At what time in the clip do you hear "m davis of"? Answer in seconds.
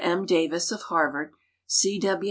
0.03-0.81